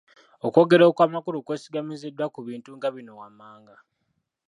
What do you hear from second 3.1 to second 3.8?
wammanga: